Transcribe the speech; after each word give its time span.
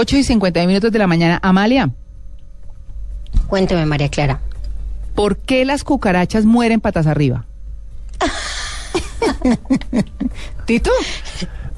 Ocho 0.00 0.16
y 0.16 0.24
50 0.24 0.66
minutos 0.66 0.90
de 0.92 0.98
la 0.98 1.06
mañana. 1.06 1.38
Amalia, 1.42 1.90
Cuénteme, 3.48 3.84
María 3.84 4.08
Clara. 4.08 4.40
¿por 5.14 5.36
qué 5.36 5.66
las 5.66 5.84
cucarachas 5.84 6.46
mueren 6.46 6.80
patas 6.80 7.06
arriba? 7.06 7.44
¿Tito? 10.64 10.90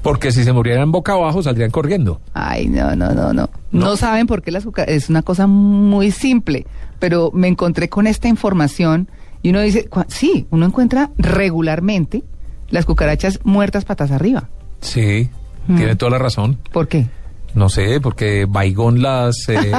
Porque 0.01 0.31
si 0.31 0.45
se 0.45 0.53
murieran 0.53 0.93
boca 0.93 1.11
abajo 1.11 1.43
saldrían 1.43 1.69
corriendo. 1.69 2.21
Ay, 2.33 2.67
no, 2.67 2.95
no, 2.95 3.13
no, 3.13 3.33
no. 3.33 3.49
No, 3.73 3.97
saben 3.97 4.25
por 4.25 4.41
qué 4.41 4.51
las 4.51 4.63
cucarachas. 4.63 4.95
Es 4.95 5.09
una 5.09 5.21
cosa 5.21 5.45
muy 5.45 6.11
simple, 6.11 6.65
pero 6.99 7.29
me 7.33 7.49
encontré 7.49 7.89
con 7.89 8.07
esta 8.07 8.29
información 8.29 9.09
y 9.41 9.49
uno 9.49 9.59
dice, 9.59 9.89
sí, 10.07 10.47
uno 10.49 10.65
encuentra 10.65 11.09
regularmente 11.17 12.23
las 12.69 12.85
cucarachas 12.85 13.41
muertas 13.43 13.83
patas 13.83 14.11
arriba. 14.11 14.47
Sí, 14.79 15.29
Mm. 15.67 15.75
tiene 15.77 15.95
toda 15.97 16.11
la 16.11 16.19
razón. 16.19 16.57
¿Por 16.71 16.87
qué? 16.87 17.07
No 17.55 17.69
sé, 17.69 17.99
porque 18.01 18.45
Baigón 18.49 19.01
las... 19.01 19.47
eh, 19.49 19.71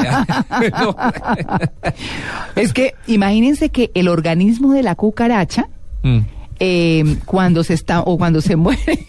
no. 0.80 0.96
Es 2.56 2.72
que 2.72 2.94
imagínense 3.06 3.70
que 3.70 3.90
el 3.94 4.08
organismo 4.08 4.72
de 4.72 4.82
la 4.82 4.94
cucaracha, 4.94 5.68
Mm. 6.02 6.18
eh, 6.60 7.16
cuando 7.24 7.64
se 7.64 7.72
está 7.74 8.00
o 8.02 8.18
cuando 8.18 8.40
se 8.42 8.56
muere, 8.56 9.06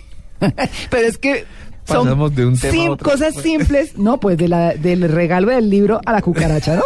pero 0.89 1.07
es 1.07 1.17
que 1.17 1.45
son 1.85 2.03
Pasamos 2.05 2.33
de 2.35 2.45
un 2.45 2.57
tema 2.57 2.71
a 2.73 2.75
sim- 2.77 2.89
otro. 2.91 3.11
cosas 3.11 3.35
simples, 3.41 3.97
no, 3.97 4.19
pues 4.19 4.37
de 4.37 4.47
la, 4.47 4.73
del 4.73 5.01
regalo 5.09 5.49
del 5.51 5.69
libro 5.69 5.99
a 6.05 6.11
la 6.13 6.21
cucaracha, 6.21 6.77
¿no? 6.77 6.83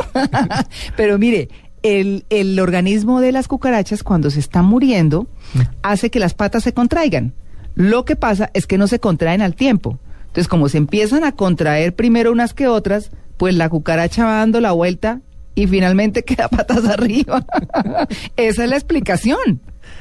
pero 0.98 1.18
mire, 1.20 1.48
el, 1.84 2.26
el 2.30 2.60
organismo 2.60 3.22
de 3.22 3.32
las 3.32 3.48
cucarachas 3.48 4.04
cuando 4.04 4.30
se 4.32 4.40
está 4.40 4.62
muriendo 4.64 5.28
Mm. 5.54 5.60
hace 5.84 6.10
que 6.12 6.20
las 6.20 6.34
patas 6.34 6.64
se 6.64 6.74
contraigan. 6.74 7.34
Lo 7.76 8.04
que 8.06 8.16
pasa 8.16 8.50
es 8.54 8.68
que 8.68 8.78
no 8.78 8.88
se 8.88 9.00
contraen 9.00 9.42
al 9.42 9.56
tiempo. 9.56 9.98
Entonces, 10.30 10.48
como 10.48 10.70
se 10.70 10.78
empiezan 10.78 11.24
a 11.24 11.32
contraer 11.32 11.96
primero 11.96 12.32
unas 12.32 12.54
que 12.54 12.68
otras, 12.68 13.12
pues 13.38 13.56
la 13.56 13.70
cucaracha 13.70 14.26
va 14.26 14.36
dando 14.36 14.62
la 14.62 14.72
vuelta 14.72 15.22
y 15.56 15.68
finalmente 15.68 16.24
queda 16.26 16.48
patas 16.48 16.86
arriba. 16.86 17.46
Esa 18.38 18.64
es 18.64 18.70
la 18.70 18.76
explicación. 18.76 19.60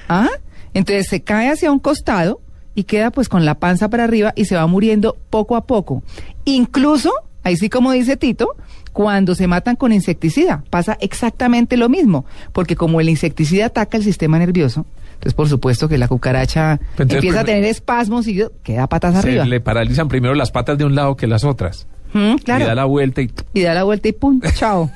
¿Ah? 0.08 0.28
Entonces 0.74 1.08
se 1.08 1.22
cae 1.22 1.50
hacia 1.50 1.72
un 1.72 1.78
costado 1.78 2.40
y 2.74 2.84
queda 2.84 3.10
pues 3.10 3.28
con 3.28 3.44
la 3.44 3.54
panza 3.54 3.88
para 3.88 4.04
arriba 4.04 4.32
y 4.36 4.44
se 4.44 4.54
va 4.54 4.66
muriendo 4.66 5.16
poco 5.30 5.56
a 5.56 5.66
poco. 5.66 6.02
Incluso, 6.44 7.10
ahí 7.42 7.56
sí 7.56 7.70
como 7.70 7.92
dice 7.92 8.16
Tito, 8.16 8.54
cuando 8.92 9.34
se 9.34 9.46
matan 9.46 9.76
con 9.76 9.92
insecticida, 9.92 10.62
pasa 10.70 10.98
exactamente 11.00 11.76
lo 11.76 11.88
mismo, 11.88 12.24
porque 12.52 12.76
como 12.76 13.00
el 13.00 13.08
insecticida 13.08 13.66
ataca 13.66 13.96
el 13.96 14.04
sistema 14.04 14.38
nervioso, 14.38 14.86
entonces 15.18 15.34
por 15.34 15.48
supuesto 15.48 15.88
que 15.88 15.98
la 15.98 16.06
cucaracha 16.06 16.78
Entonces, 16.90 17.16
empieza 17.16 17.40
a 17.40 17.44
tener 17.44 17.64
espasmos 17.64 18.28
y 18.28 18.40
queda 18.62 18.86
patas 18.86 19.14
Se 19.14 19.18
arriba. 19.18 19.44
le 19.44 19.60
paralizan 19.60 20.06
primero 20.06 20.34
las 20.36 20.52
patas 20.52 20.78
de 20.78 20.84
un 20.84 20.94
lado 20.94 21.16
que 21.16 21.26
las 21.26 21.42
otras. 21.42 21.88
Mm, 22.12 22.36
claro. 22.36 22.64
Y 22.64 22.66
da 22.68 22.74
la 22.76 22.84
vuelta 22.84 23.20
y... 23.20 23.30
y 23.52 23.62
da 23.62 23.74
la 23.74 23.82
vuelta 23.82 24.06
y 24.08 24.12
pum, 24.12 24.40
chao. 24.54 24.88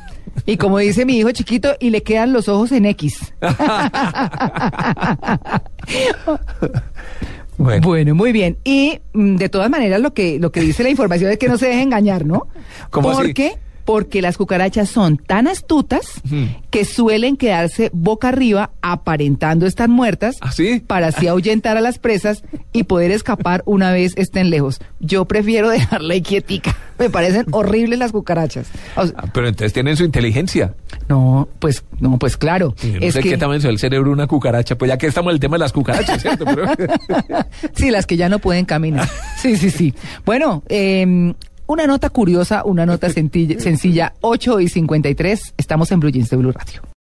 Y 0.46 0.56
como 0.58 0.78
dice 0.78 1.04
mi 1.04 1.18
hijo 1.18 1.32
chiquito, 1.32 1.74
y 1.80 1.90
le 1.90 2.04
quedan 2.04 2.32
los 2.32 2.48
ojos 2.48 2.70
en 2.70 2.86
X. 2.86 3.34
Bueno, 7.58 7.86
Bueno, 7.86 8.14
muy 8.14 8.32
bien. 8.32 8.56
Y 8.64 9.00
mm, 9.12 9.36
de 9.36 9.48
todas 9.48 9.68
maneras 9.70 10.00
lo 10.00 10.14
que 10.14 10.38
lo 10.40 10.50
que 10.50 10.60
dice 10.60 10.82
la 10.82 10.88
información 10.90 11.30
es 11.30 11.38
que 11.38 11.48
no 11.48 11.58
se 11.58 11.66
deje 11.66 11.82
engañar, 11.82 12.24
¿no? 12.24 12.48
¿Cómo 12.90 13.10
así? 13.10 13.34
Porque 13.84 14.22
las 14.22 14.36
cucarachas 14.36 14.88
son 14.88 15.16
tan 15.16 15.48
astutas 15.48 16.20
que 16.70 16.84
suelen 16.84 17.36
quedarse 17.36 17.90
boca 17.92 18.28
arriba 18.28 18.70
aparentando 18.80 19.66
estar 19.66 19.88
muertas 19.88 20.36
¿Ah, 20.40 20.52
sí? 20.52 20.82
para 20.86 21.08
así 21.08 21.26
ahuyentar 21.28 21.76
a 21.76 21.80
las 21.80 21.98
presas 21.98 22.42
y 22.72 22.84
poder 22.84 23.10
escapar 23.10 23.62
una 23.66 23.90
vez 23.92 24.12
estén 24.16 24.50
lejos. 24.50 24.80
Yo 25.00 25.24
prefiero 25.24 25.68
dejarla 25.70 26.18
quietica. 26.20 26.76
Me 26.98 27.10
parecen 27.10 27.46
horribles 27.50 27.98
las 27.98 28.12
cucarachas. 28.12 28.68
O 28.96 29.06
sea, 29.06 29.14
Ah, 29.18 29.24
pero 29.32 29.48
entonces 29.48 29.72
tienen 29.72 29.96
su 29.96 30.04
inteligencia. 30.04 30.74
no, 31.08 31.48
pues 31.58 31.84
no, 31.98 32.18
pues 32.18 32.36
claro. 32.36 32.74
Y 32.82 32.92
yo 32.92 33.00
no 33.00 33.06
es 33.06 33.14
sé 33.14 33.20
que 33.22 33.30
qué 33.30 33.38
tamaño 33.38 33.58
es 33.58 33.64
el 33.64 33.78
cerebro 33.78 34.12
una 34.12 34.26
cucaracha. 34.28 34.76
Pues 34.78 34.88
ya 34.88 34.98
que 34.98 35.06
estamos 35.08 35.30
en 35.30 35.34
el 35.34 35.40
tema 35.40 35.56
de 35.56 35.60
las 35.60 35.72
cucarachas, 35.72 36.22
¿cierto? 36.22 36.44
Pero- 36.46 36.66
Sí, 37.74 37.90
las 37.90 38.06
que 38.06 38.16
ya 38.16 38.28
no 38.28 38.38
pueden 38.38 38.64
caminar. 38.64 39.08
Sí, 39.40 39.56
sí, 39.56 39.70
sí. 39.70 39.94
Bueno, 40.24 40.62
eh, 40.68 41.34
una 41.66 41.86
nota 41.86 42.10
curiosa, 42.10 42.64
una 42.64 42.84
nota 42.86 43.08
sencilla, 43.12 43.58
sencilla 43.60 44.14
8 44.20 44.60
y 44.60 44.68
53. 44.68 45.54
Estamos 45.56 45.90
en 45.92 46.00
Blue 46.00 46.10
Jeans 46.10 46.30
de 46.30 46.36
Blue 46.36 46.52
Radio. 46.52 46.82